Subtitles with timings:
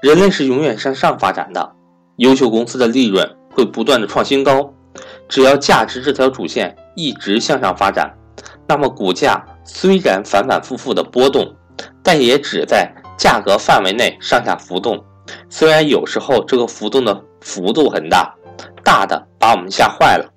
[0.00, 1.72] 人类是永远向上发展的，
[2.16, 4.72] 优秀公司的利润会不断的创新高。
[5.28, 8.12] 只要价值这条主线一直向上发展，
[8.68, 11.52] 那么股价虽然反反复复的波动，
[12.02, 15.04] 但也只在价格范围内上下浮动。
[15.50, 18.32] 虽然有时候这个浮动的幅度很大，
[18.84, 20.32] 大的把我们吓坏了，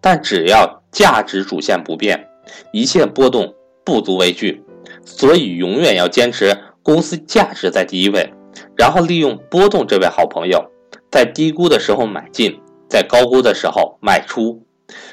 [0.00, 2.28] 但只要价值主线不变，
[2.72, 3.54] 一切波动
[3.84, 4.62] 不足为惧。
[5.04, 8.32] 所以永远要坚持公司价值在第一位，
[8.78, 10.64] 然后利用波动这位好朋友，
[11.10, 12.58] 在低估的时候买进。
[12.88, 14.62] 在高估的时候卖出，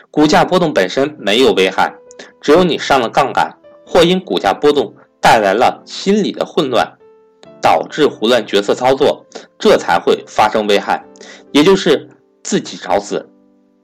[0.09, 1.93] 股价波动本身没有危害，
[2.39, 3.53] 只有你上了杠杆，
[3.85, 6.89] 或因股价波动带来了心理的混乱，
[7.61, 9.25] 导致胡乱决策操作，
[9.59, 11.03] 这才会发生危害，
[11.51, 12.07] 也就是
[12.43, 13.27] 自己找死。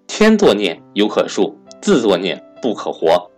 [0.07, 3.29] 天作孽犹可恕，自作孽不可活。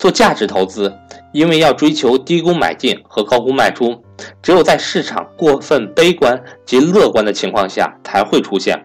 [0.00, 0.92] 做价值投资，
[1.32, 4.02] 因为要追求低估买进和高估卖出，
[4.42, 8.78] 只有在市场过分悲观及乐观的情况下才会出现，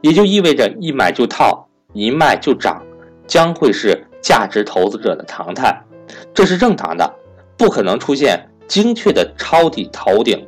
[0.00, 2.82] 也就意味着一买就套，一卖就涨，
[3.26, 5.82] 将会是价值投资者的常态，
[6.32, 7.14] 这是正常的，
[7.56, 10.46] 不可能出现精确的抄底头顶。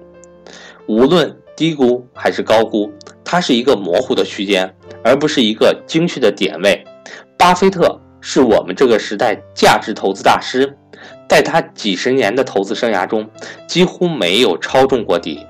[0.86, 2.92] 无论低估还是高估，
[3.24, 6.84] 它是一个模糊的区间，而不是一个精确的点位。
[7.36, 7.98] 巴菲特。
[8.24, 10.78] 是我们这个时代价值投资大师，
[11.32, 13.26] 在他几十年的投资生涯中，
[13.66, 15.46] 几乎没有超中过底。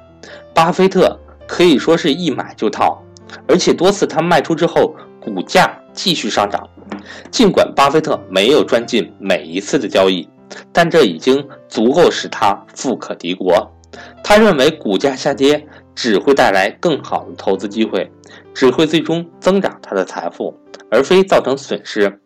[0.55, 3.03] 巴菲特可以说是一买就套，
[3.49, 6.71] 而且多次他卖出之后，股价继续上涨。
[7.33, 10.29] 尽管巴菲特没有赚进每一次的交易，
[10.73, 13.69] 但这已经足够使他富可敌国。
[14.23, 18.09] 他认为股价下跌只会带来更好的投资机会，
[18.55, 20.57] 只会最终增长他的财富，
[20.93, 22.21] 而非造成损失。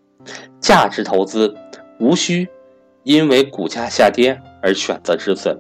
[0.61, 1.55] 价值投资
[1.99, 2.47] 无需
[3.07, 5.57] 因为股价下跌而选择止损。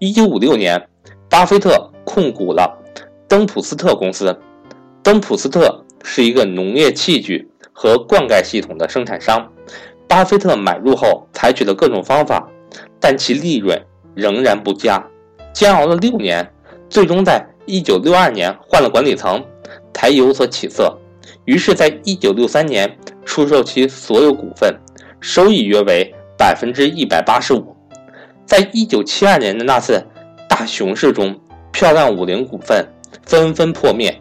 [0.00, 0.88] 一九五六年，
[1.30, 2.76] 巴菲特控股了
[3.28, 4.36] 登普斯特公司。
[5.00, 9.48] 登普斯特是一个农业器具和灌溉系统的生产商。
[10.08, 12.44] 巴菲特买入后，采取了各种方法，
[12.98, 13.80] 但其利润
[14.16, 15.00] 仍然不佳。
[15.52, 16.44] 煎熬了六年，
[16.88, 19.40] 最终在一九六二年换了管理层，
[19.92, 20.92] 才有所起色。
[21.44, 22.98] 于是，在一九六三年。
[23.24, 24.78] 出售其所有股份，
[25.18, 27.76] 收益约为百分之一百八十五。
[28.46, 30.04] 在一九七二年的那次
[30.48, 31.38] 大熊市中，
[31.72, 32.86] 漂亮五零股份
[33.24, 34.20] 纷纷破灭，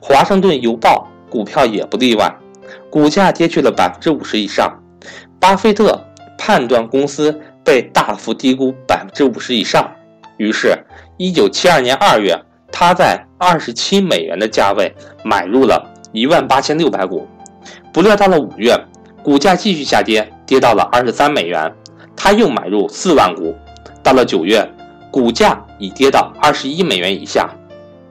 [0.00, 2.34] 华盛顿邮报股票也不例外，
[2.90, 4.78] 股价跌去了百分之五十以上。
[5.38, 6.02] 巴菲特
[6.38, 9.90] 判断公司被大幅低估百分之五十以上，
[10.36, 10.78] 于是，
[11.16, 17.26] 一九七二年二月，他在二十七美元的价位买入了一万八千六百股。
[17.92, 18.76] 不料到了五月，
[19.22, 21.74] 股价继续下跌，跌到了二十三美元，
[22.14, 23.56] 他又买入四万股。
[24.02, 24.70] 到了九月，
[25.10, 27.48] 股价已跌到二十一美元以下，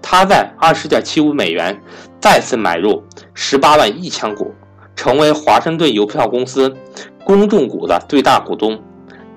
[0.02, 1.80] 他在二十点七五美元
[2.20, 3.04] 再次买入
[3.36, 4.56] 十八万一千股，
[4.96, 6.76] 成为华盛顿邮票公司
[7.24, 8.82] 公众股的最大股东。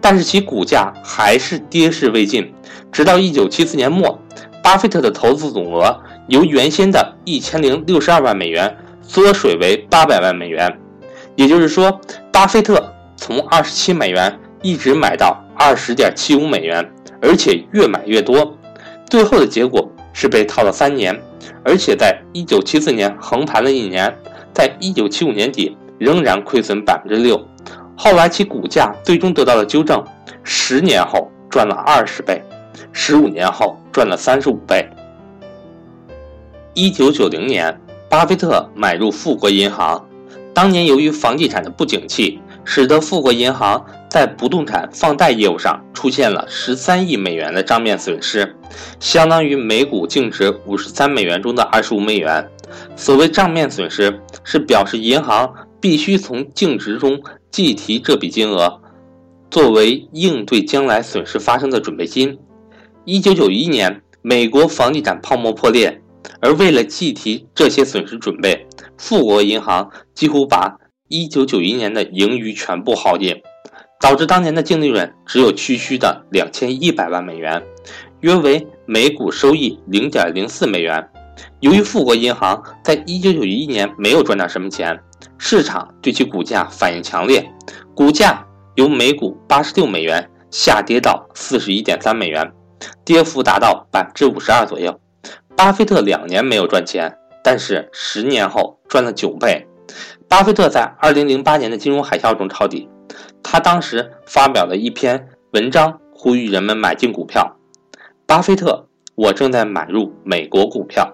[0.00, 2.54] 但是其股价还是跌势未尽，
[2.90, 4.18] 直到一九七四年末，
[4.62, 8.74] 巴菲特的投资总额由原先的一千零六十二万美元。
[9.02, 10.78] 缩水为八百万美元，
[11.36, 12.00] 也就是说，
[12.32, 16.88] 巴菲特从二十七美元一直买到二十点七五美元，
[17.20, 18.56] 而且越买越多。
[19.08, 21.18] 最后的结果是被套了三年，
[21.64, 24.14] 而且在一九七四年横盘了一年，
[24.52, 27.40] 在一九七五年底仍然亏损百分之六。
[27.96, 30.02] 后来其股价最终得到了纠正，
[30.42, 32.42] 十年后赚了二十倍，
[32.92, 34.88] 十五年后赚了三十五倍。
[36.74, 37.80] 一九九零年。
[38.06, 40.06] 巴菲特买入富国银行，
[40.52, 48.56] 当年由于房地产的不景气，使得富国银行在不动产放贷业务上出现了十三亿美元的账面损失，
[48.98, 52.48] 相当于每股净值五十三美元中的二十五美元。
[52.96, 57.20] 所谓账面损失，是表示银行必须从净值中
[57.50, 58.80] 计提这笔金额，
[59.50, 62.38] 作为应对将来损失发生的准备金。
[63.04, 66.00] 一九九一年，美国房地产泡沫破裂。
[66.40, 68.66] 而为了计提这些损失准备，
[68.96, 70.74] 富国银行几乎把
[71.14, 73.40] 1991年的盈余全部耗尽，
[74.00, 77.62] 导致当年的净利润只有区区的2100万美元，
[78.20, 81.08] 约为每股收益0.04美元。
[81.60, 84.98] 由于富国银行在1991年没有赚到什么钱，
[85.38, 87.48] 市场对其股价反应强烈，
[87.94, 88.44] 股价
[88.74, 92.52] 由每股86美元下跌到41.3美元，
[93.04, 95.00] 跌幅达到52%左右。
[95.56, 99.64] 巴菲特两年没有赚钱，但是十年后赚了九倍。
[100.34, 102.88] 巴菲特在二零零八年的金融海啸中抄底，
[103.40, 107.56] 他当时发表了一篇文章，呼吁人们买进股票。
[108.26, 111.08] 巴菲特我正在买入美国股票。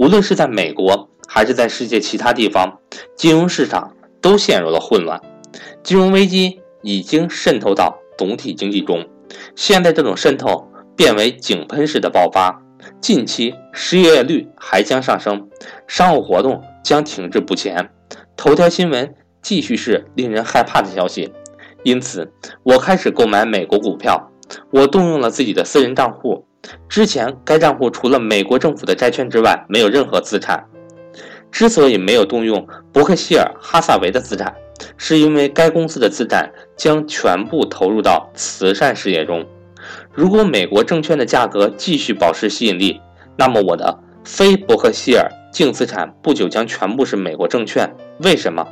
[0.00, 2.80] 无论是在美国还是在世界其他地方，
[3.14, 5.22] 金融市场都陷入了混乱，
[5.84, 9.06] 金融危机已经渗透到总体经济中。
[9.54, 12.60] 现在这种渗透变为井喷式的爆发，
[13.00, 15.48] 近期失业率还将上升，
[15.86, 17.88] 商务活动将停滞不前，
[18.38, 19.12] 头条新闻
[19.42, 21.32] 继续是令人害怕的消息。
[21.82, 22.32] 因此，
[22.62, 24.30] 我开始购买美国股票。
[24.70, 26.46] 我动用了自己的私人账户，
[26.88, 30.64] 之前该账户除了美国政府的债券之外，没有任何资产。
[31.50, 34.54] 之所以没有动用伯克希尔哈萨维的资产，
[34.96, 39.44] 是因为该公司的资产将全部投入到慈善事业中。
[40.12, 43.00] 如果美国证券的价格继续保持吸引力，
[43.36, 47.90] 那么我的非伯克希尔净资产不久将全部是美国证券。
[48.18, 48.64] 为什么？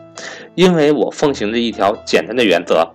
[0.55, 2.87] 因为我奉行着一条简单的原则，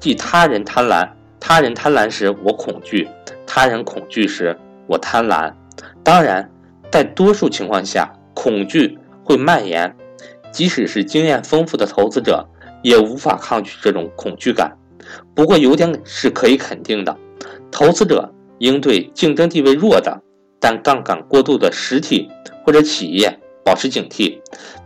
[0.00, 1.08] 即他人贪婪。
[1.38, 3.06] 他人贪婪时，我恐惧；
[3.46, 5.52] 他人恐惧时，我贪婪。
[6.02, 6.50] 当然，
[6.90, 9.94] 在多数情况下，恐惧会蔓延，
[10.50, 12.44] 即使是经验丰富的投资者
[12.82, 14.76] 也无法抗拒这种恐惧感。
[15.36, 17.16] 不过，有点是可以肯定的：
[17.70, 20.20] 投资者应对竞争地位弱的
[20.60, 22.28] 但杠杆过度的实体
[22.64, 24.38] 或者企业保持警惕。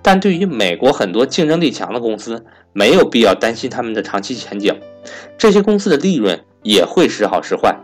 [0.02, 4.78] 但对于美国很多竞争力强的公司，没有必要担心他们的长期前景。
[5.38, 7.76] 这些公司的利润也会时好时坏，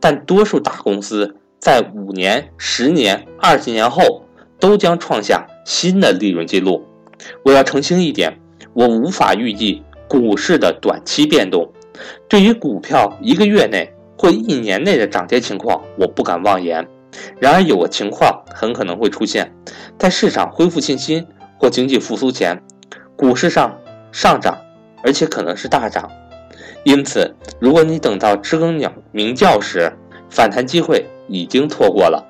[0.00, 4.24] 但多数大公司在五年、十年、二十年后
[4.60, 6.84] 都将创下新的利润记录。
[7.44, 8.38] 我要澄清一点，
[8.72, 11.72] 我无法预计股市的短期变动。
[12.28, 16.86] 对于股票一个月内或一年内的涨跌情况，我不敢妄言。
[17.40, 19.52] 然而，有个情况很可能会出现，
[19.98, 21.26] 在市场恢复信心
[21.58, 22.62] 或经济复苏前，
[23.16, 23.78] 股市上
[24.12, 24.58] 上涨，
[25.02, 26.10] 而且可能是大涨。
[26.84, 29.92] 因此，如果你等到知更鸟鸣叫时，
[30.28, 32.24] 反弹机会已经错过了。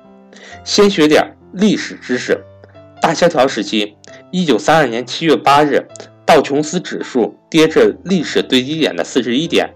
[0.63, 2.41] 先学点历史知识。
[3.01, 3.97] 大萧条时期，
[4.31, 5.85] 一九三二年七月八日，
[6.25, 9.69] 道琼斯指数跌至历史最低点的四十一点，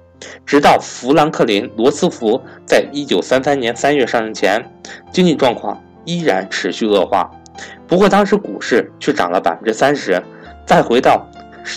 [0.46, 4.64] 直到富兰克林·罗斯福在一九三三年三月上任前，
[5.12, 7.30] 经济状况依然持续恶化。
[7.88, 10.22] 不过，当时股市却涨了百分之三十。
[10.66, 11.28] 再回到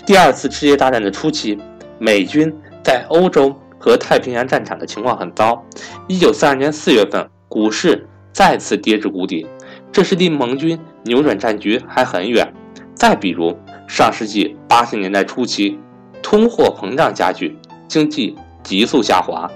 [0.05, 1.59] 第二次世界大战的初期，
[1.99, 2.53] 美军。
[2.85, 5.65] 在欧洲和太平洋战场的情况很糟。
[6.09, 9.47] 一九四二年四月份，股市再次跌至谷底，
[9.93, 12.53] 这时离盟军扭转战局还很远。
[12.93, 13.57] 再比如，
[13.87, 15.79] 上世纪八十年代初期，
[16.21, 17.57] 通货膨胀加剧，
[17.93, 19.51] 经济急速下滑，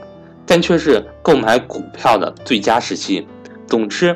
[0.44, 3.26] 但却是购买股票的最佳时期。
[3.66, 4.14] 总之，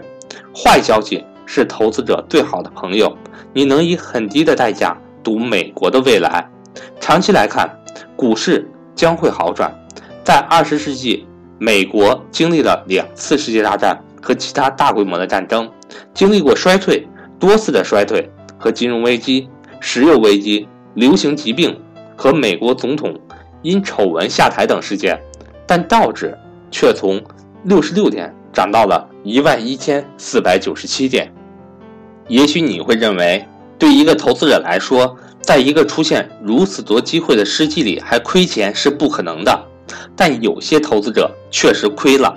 [0.54, 3.16] 坏消息是投资者最好的朋友。
[3.54, 6.46] 你能以很低的代价赌美国的未来。
[7.00, 7.66] 长期来看，
[8.14, 8.70] 股市。
[8.96, 9.72] 将会好转。
[10.22, 11.26] 在二十世纪，
[11.58, 15.70] 美国经历了两次世界大战和其他大规模的战争，
[16.12, 17.08] 经历过衰退、
[17.38, 19.48] 多次的衰退和金融危机、
[19.80, 21.80] 石油危机、流行疾病
[22.14, 23.18] 和美国总统
[23.62, 25.20] 因丑闻下台等事件，
[25.66, 26.36] 但道指
[26.70, 27.22] 却从
[27.64, 31.32] 六十六点涨到了一万一千四百九十七点。
[32.28, 33.46] 也许你会认为，
[33.78, 39.66] 对一个投资者来说，在一个出现如此多机会的时机里还亏钱是不可能的，
[40.14, 42.34] 但有些投资者确实亏了。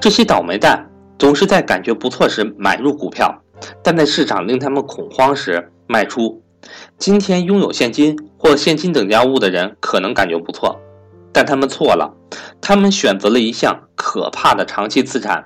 [0.00, 0.86] 这些倒霉蛋
[1.18, 3.34] 总是在感觉不错时买入股票，
[3.82, 6.43] 但在市场令他们恐慌时卖出。
[6.98, 10.78] 今天拥有现金或现金等价物的人可能感觉不错，
[11.32, 12.14] 但他们错了。
[12.60, 15.44] 他们选择了一项可怕的长期资产，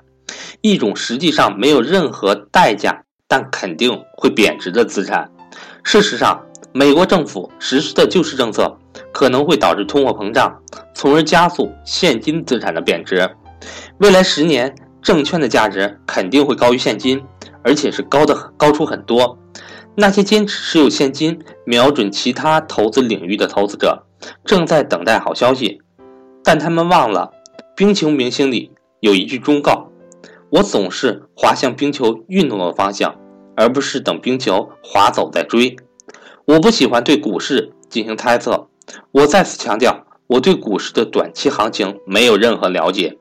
[0.60, 5.30] 一种实际上没有任何代价但肯定会贬值的资产。
[5.82, 6.44] 事实上。
[6.74, 8.78] 美国政府实施的救市政策
[9.10, 10.54] 可能会导致通货膨胀，
[10.94, 13.28] 从而加速现金资产的贬值。
[13.98, 17.20] 未来十年，证券的价值肯定会高于现金，
[17.64, 19.36] 而且是高的高出很多。
[20.00, 24.04] 那些坚持持有现金、瞄准其他投资领域的投资者，
[24.44, 25.80] 正在等待好消息，
[26.44, 27.32] 但他们忘了，
[27.74, 29.90] 冰球明星里有一句忠告：
[30.50, 33.16] 我总是滑向冰球运动的方向，
[33.56, 35.74] 而不是等冰球滑走再追。
[36.44, 38.68] 我不喜欢对股市进行猜测。
[39.10, 43.18] 我再次强调，我对股市的短期行情没有任何了解。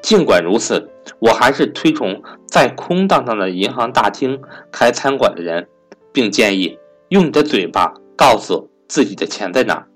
[0.00, 5.66] 尽管如此，我还是推崇在空荡荡的银行大厅开餐馆的人，
[6.12, 9.86] 并建议用你的嘴巴告诉自己的钱在哪。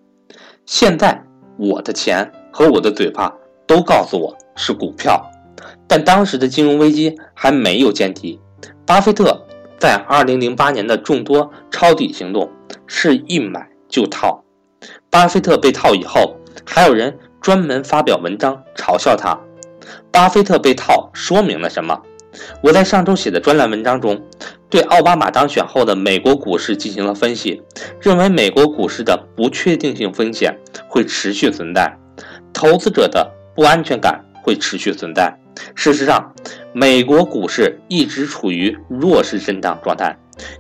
[0.67, 1.23] 现在，
[1.59, 3.33] 我的钱和我的嘴巴
[3.67, 5.23] 都告诉我是股票，
[5.87, 8.41] 但当时的金融危机还没有见底。
[8.87, 9.47] 巴菲特
[9.79, 12.51] 在2008年的众多抄底行动。
[12.87, 14.45] 是一买就套，
[15.09, 19.39] 巴菲特被套以后，还有人专门发表文章嘲笑他。
[20.11, 22.03] 巴菲特被套说明了什么？
[22.63, 24.21] 我在上周写的专栏文章中，
[24.69, 27.63] 对奥巴马当选后的美国股市进行了分析，
[28.01, 30.57] 认为美国股市的不确定性风险
[30.89, 31.97] 会持续存在，
[32.53, 35.33] 投资者的不安全感会持续存在。
[35.75, 36.35] 事实上，
[36.73, 40.17] 美国股市一直处于弱势震荡状态，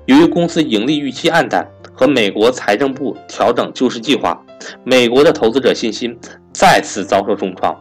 [0.07, 4.41] 由于公司盈利预期暗淡和美国财政部调整救市计划，
[4.85, 6.17] 美国的投资者信心
[6.53, 7.77] 再次遭受重创。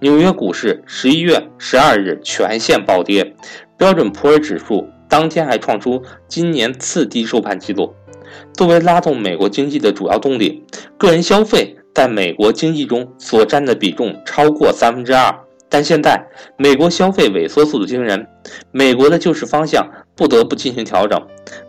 [0.00, 3.34] 纽约股市十一月十二日全线暴跌，
[3.76, 7.92] 标准普尔指数当天还创出今年次低收盘记录。
[8.52, 10.64] 作为拉动美国经济的主要动力，
[10.96, 15.34] 个人消费在美国经济中所占的比重超过三分之二。
[15.68, 16.26] 但现在
[16.56, 18.26] 美国消费萎缩速度惊人，
[18.70, 19.86] 美国的救市方向
[20.16, 21.20] 不得不进行调整。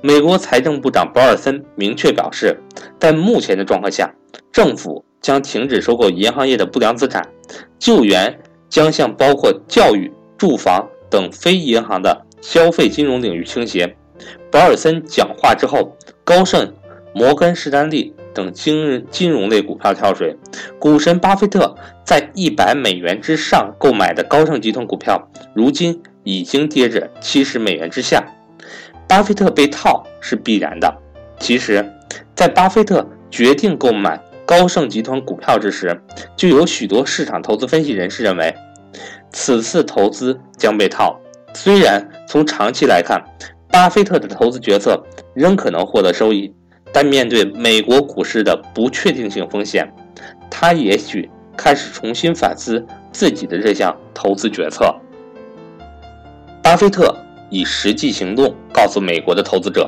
[0.01, 2.57] 美国财政部长保尔森明确表示，
[2.99, 4.13] 在目前的状况下，
[4.53, 7.27] 政府将停止收购银行业的不良资产。
[7.77, 13.95] 救援将向包括教育、住房等非银行的消费金融领域倾斜。
[14.51, 16.73] 保尔森讲话之后，高盛、
[17.13, 20.35] 摩根士丹利等金金融类股票跳水。
[20.77, 28.23] 股神巴菲特在一百美元之上购买的高盛集团股票，如今已经跌至七十美元之下。
[29.07, 30.93] 巴菲特被套是必然的。
[31.39, 31.83] 其实，
[32.35, 34.21] 在巴菲特决定购买。
[34.49, 36.01] 高盛集团股票之时，
[36.35, 38.51] 就有许多市场投资分析人士认为，
[39.29, 41.21] 此次投资将被套。
[41.53, 43.23] 虽然从长期来看，
[43.67, 44.99] 巴菲特的投资决策
[45.35, 46.51] 仍可能获得收益，
[46.91, 49.87] 但面对美国股市的不确定性风险，
[50.49, 54.91] 他也许开始重新反思自己的这项投资决策。
[56.63, 57.15] 巴菲特
[57.51, 59.87] 以实际行动告诉美国的投资者。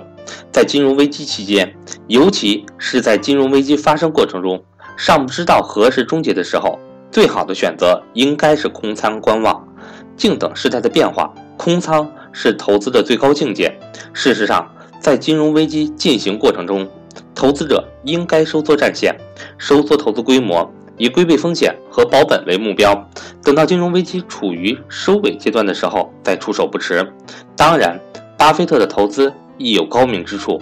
[0.51, 1.74] 在金融危机期间，
[2.08, 4.63] 尤其是在金融危机发生过程中
[4.98, 6.78] 尚不知道何时终结的时候，
[7.12, 9.68] 最好的选择应该是空仓观望，
[10.16, 11.34] 静等事态的变化。
[11.58, 13.72] 空仓是投资的最高境界。
[14.13, 16.88] 事实上，在金融危机进行过程中，
[17.36, 19.16] 投资者应该收缩战线，
[19.58, 23.10] 收缩投资规模，以规避风险和保本为目标。
[23.44, 27.08] 等到金融危机处于收尾阶段的时候再出手不迟。
[27.56, 28.00] 当然，
[28.38, 29.32] 巴菲特的投资。
[29.62, 30.60] 亦有高明之处，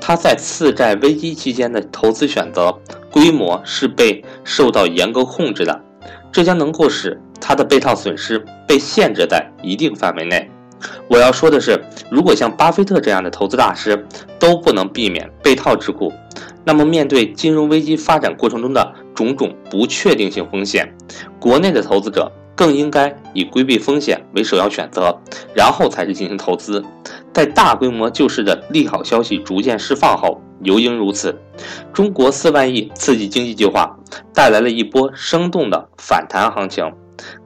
[0.00, 2.76] 他在次贷危机期间的投资选择
[3.10, 5.80] 规模是被受到严格控制的，
[6.30, 10.50] 这将能够使他的被套损失被限制在一定范围内。
[11.08, 11.80] 我要说的是，
[12.10, 14.06] 如果像巴菲特这样的投资大师
[14.38, 16.12] 都不能避免被套之苦，
[16.64, 20.92] 那么面对金融危机发展过程中的种种不确定性风险，
[21.38, 22.30] 国内的投资者。
[22.54, 25.18] 更应该以规避风险为首要选择，
[25.54, 26.84] 然后才是进行投资。
[27.32, 31.36] 在大规模救市的利好消息逐渐释放后，尤应如此。
[31.92, 33.96] 中国四万亿刺激经济计划
[34.34, 36.92] 带来了一波生动的反弹行情。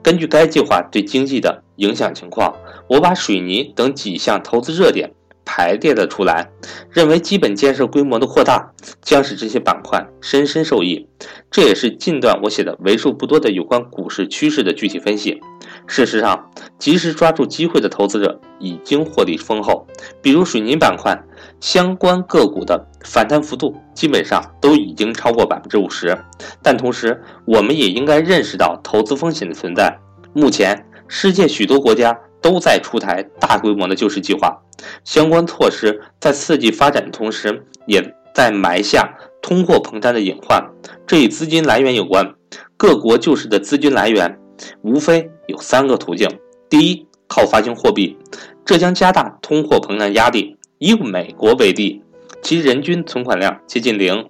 [0.01, 2.55] 根据该计划对经济的影响情况，
[2.87, 5.11] 我把水泥等几项投资热点。
[5.49, 6.51] 排列了出来，
[6.91, 8.69] 认为基本建设规模的扩大
[9.01, 11.07] 将使这些板块深深受益。
[11.49, 15.41] 这也是近段我写的为数不多的有关股市趋势的具体分析。
[15.87, 19.87] 事实上，及时抓住机会的投资者已经获利丰厚。
[20.21, 21.17] 比如水泥板块
[21.61, 26.15] 相关个股的反弹幅度基本上都已经超过百分之五十。
[26.61, 29.97] 但同时，我们也应该认识到投资风险的存在。
[30.33, 32.15] 目前，世界许多国家。
[32.39, 34.55] 都在出台大规模的救市计划，
[35.03, 40.63] 相关措施在刺激发展的同时，也在埋下通货膨胀的隐患。
[41.05, 42.33] 这与资金来源有关。
[42.77, 44.37] 各国救市的资金来源
[44.83, 46.29] 无非有三个途径：
[46.69, 48.17] 第一，靠发行货币，
[48.63, 50.57] 这将加大通货膨胀压力。
[50.77, 52.03] 以美国为例，
[52.43, 54.29] 其人均存款量接近零，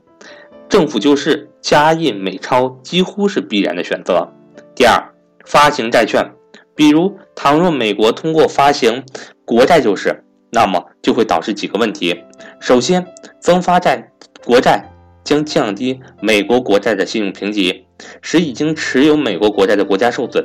[0.70, 4.32] 政府救市加印美钞几乎是必然的选择。
[4.74, 5.12] 第二，
[5.46, 6.32] 发行债券。
[6.74, 9.04] 比如，倘若美国通过发行
[9.44, 12.24] 国债救市，那么就会导致几个问题：
[12.60, 13.06] 首先，
[13.40, 14.12] 增发债
[14.46, 14.84] 国债
[15.24, 17.86] 将降低美国国债的信用评级，
[18.22, 20.44] 使已经持有美国国债的国家受损；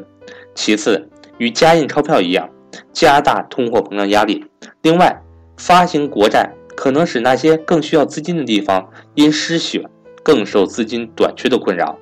[0.54, 2.49] 其次，与加印钞票一样，
[2.92, 4.44] 加大通货膨胀压力。
[4.82, 5.23] 另外，
[5.56, 9.85] 发行国债可能使那些更需要资金的地方因失血
[10.23, 11.97] 更受资金短缺的困扰。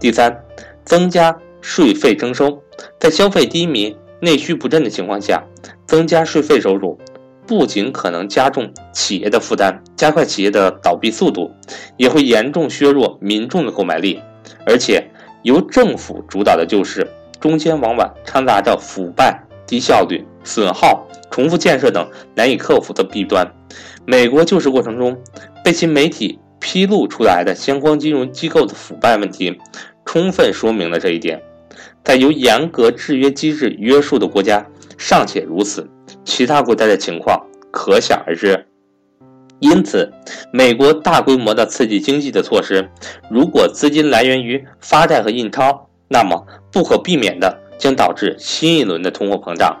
[0.00, 0.44] 第三，
[0.84, 2.60] 增加税费征收。
[2.98, 5.44] 在消费低迷、内需不振的情况下，
[5.86, 6.98] 增加税费收入，
[7.46, 11.50] 不仅可能加重企业的负担，加快企业的倒闭速度，
[11.96, 14.20] 也会严重削弱民众的购买力。
[14.66, 15.10] 而且，
[15.42, 17.06] 由政府主导的救市
[17.40, 23.46] 中间往往掺杂着腐败、低效率、损耗、重复建设等难以克服的弊端。
[24.06, 25.18] 美国救市过程中
[25.62, 29.58] 被其媒体披露出来的相关金融机构的腐败问题，
[30.06, 31.42] 充分说明了这一点。
[32.02, 35.88] 在由严格制约机制约束的国家尚且如此，
[36.24, 38.66] 其他国家的情况可想而知。
[39.60, 40.12] 因此，
[40.52, 42.88] 美国大规模的刺激经济的措施，
[43.30, 49.80] 如果资金来源于发债和印钞，那么不可避免的将导致新一轮的通货膨胀。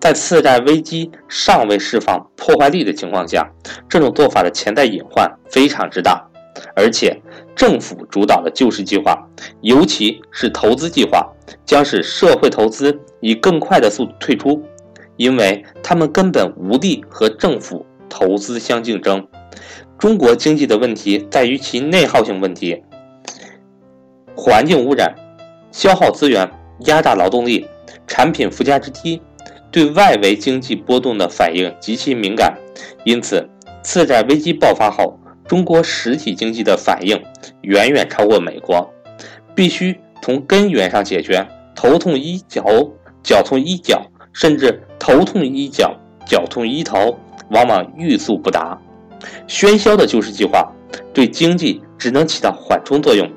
[0.00, 3.48] 在次贷危机尚未释放破坏力的情况下，
[3.88, 6.28] 这种做法的潜在隐患非常之大。
[6.76, 7.16] 而且，
[7.56, 9.16] 政府主导的救市计划，
[9.62, 11.26] 尤其是投资计划，
[11.64, 14.62] 将使社会投资以更快的速度退出，
[15.16, 19.26] 因为他们根本无力和政府投资相竞争。
[19.98, 22.82] 中国经济的问题在于其内耗性问题，
[24.34, 25.14] 环境污染、
[25.70, 26.50] 消耗资源、
[26.86, 27.66] 压榨劳动力、
[28.06, 29.20] 产品附加值低。
[29.70, 32.54] 对外围经济波动的反应极其敏感，
[33.04, 33.48] 因此
[33.82, 37.18] 次贷危机爆发后，中国实体经济的反应
[37.62, 38.92] 远远超过美国。
[39.54, 42.64] 必须从根源上解决，头痛医脚，
[43.22, 44.02] 脚痛医脚，
[44.34, 47.18] 甚至头痛医脚，脚痛医头，
[47.50, 48.78] 往往欲速不达。
[49.48, 50.70] 喧嚣的救市计划
[51.12, 53.28] 对经济只能起到缓冲作用，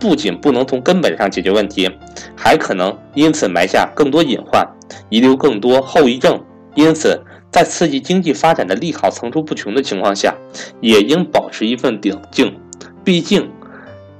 [0.00, 1.90] 不仅不能从根本上解决问题，
[2.34, 4.66] 还可能因此埋下更多隐患。
[5.10, 6.42] 遗留更多后遗症，
[6.74, 7.22] 因此，
[7.52, 10.34] 在刺激经济发展的利好层出不穷的情况下，
[10.80, 12.58] 也应保持一份冷静。
[13.04, 13.46] 毕竟，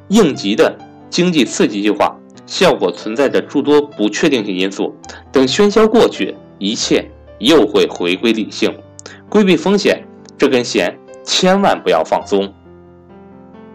[0.09, 0.77] 应急的
[1.09, 2.15] 经济刺激计划
[2.45, 4.95] 效果存在着诸多不确定性因素。
[5.33, 8.73] 等喧嚣过去，一切又会回归理性，
[9.29, 10.07] 规避风险。
[10.39, 12.55] 这根弦千万不要放松。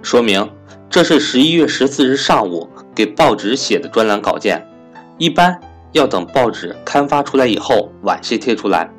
[0.02, 0.50] 说明：
[0.90, 4.66] 这是十一月十四日上午给报纸写的专栏稿件，
[5.18, 5.60] 一般。
[5.92, 8.90] 要等报纸刊发出来以后，晚些贴出来。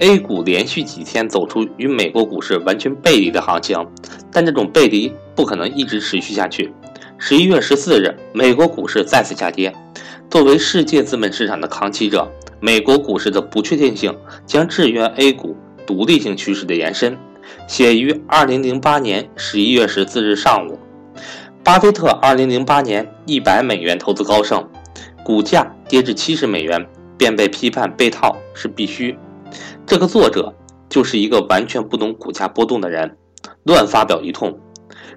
[0.00, 3.78] A 股连续几天走出与美国股市完全背离的行情，
[4.32, 6.74] 但这种背离不可能一直持续下去。
[7.16, 9.72] 十一月十四日，美国股市再次下跌。
[10.28, 12.28] 作为世界资本市场的扛旗者，
[12.64, 14.16] 美国股市的不确定性
[14.46, 17.18] 将制约 A 股独立性趋势的延伸。
[17.66, 20.78] 写于二零零八年十一月十四日上午。
[21.64, 24.64] 巴菲特二零零八年一百美元投资高盛。
[25.24, 26.86] 股价跌至七十美元，
[27.18, 29.18] 便被批判被套是必须。
[29.84, 30.54] 这个作者
[30.88, 33.16] 就是一个完全不懂股价波动的人，
[33.64, 34.56] 乱发表一通。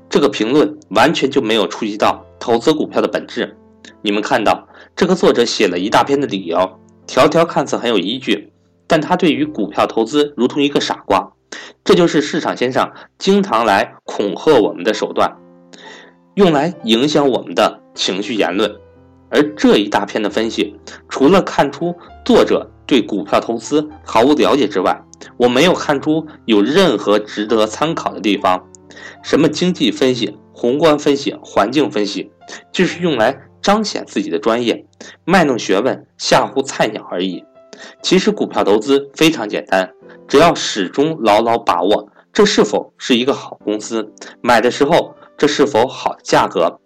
[0.09, 3.55] 这个评论完全就没有触及到投资股票的本质。
[4.01, 8.51] 你们看到这个作者写了一大篇的理由，条条看似很有依据，
[8.87, 11.31] 但他对于股票投资如同一个傻瓜。
[11.83, 15.37] 这就是市场先生经常来恐吓我们的手段，
[16.33, 18.75] 用来影响我们的情绪言论。
[19.29, 20.75] 而这一大篇的分析，
[21.07, 25.01] 除了看出作者对股票投资毫无了解之外，
[25.37, 28.67] 我没有看出有任何值得参考的地方。
[29.23, 32.31] 什么经济分析、宏观分析、环境分析，
[32.71, 34.85] 就是用来彰显自己的专业，
[35.23, 37.43] 卖弄学问，吓唬菜鸟而已。
[38.03, 39.91] 其实股票投资非常简单，
[40.27, 46.79] 只要始终牢牢把握这是否是一个好公司，买的时候这是否好价格。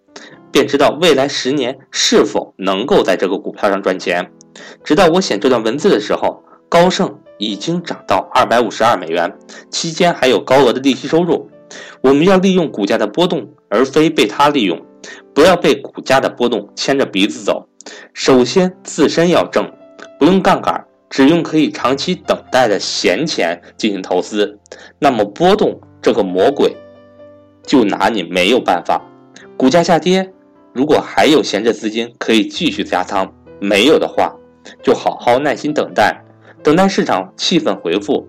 [0.50, 4.32] 便知道未来十年是否能够在这个股票上赚钱。
[4.82, 9.36] 直到我写这段文字的时候，高盛已经涨到二百五十二美元，
[9.68, 11.49] 期间还有高额的利息收入。
[12.02, 14.80] 我们要利用股价的波动，而非被它利用，
[15.34, 17.68] 不要被股价的波动牵着鼻子走。
[18.12, 19.70] 首先自身要正，
[20.18, 24.58] 不用杠杆，只用可以长期等待的闲钱进行投资，
[24.98, 26.76] 那么波动这个魔鬼
[27.62, 29.00] 就拿你没有办法。
[29.56, 30.32] 股价下跌。
[30.72, 33.26] 如果还有闲置资金，可以继续加仓；
[33.60, 34.32] 没有的话，
[34.84, 36.22] 就好好耐心等待，
[36.62, 38.28] 等待市场气氛回复，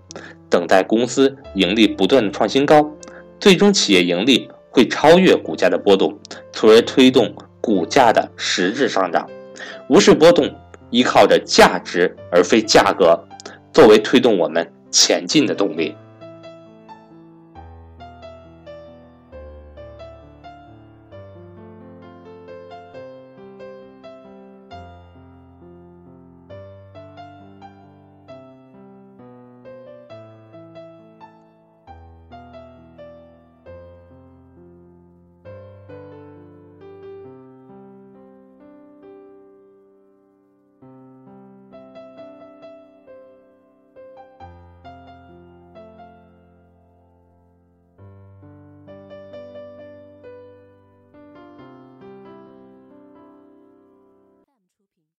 [0.49, 2.89] 等待公司盈利不断的创新高，
[3.41, 6.15] 最终企业盈利会超越股价的波动，
[6.54, 9.27] 从而推动股价的实质上涨。
[9.89, 10.47] 无视波动，
[10.91, 13.19] 依靠着价值而非价格，
[13.73, 15.95] 作为推动我们前进的动力。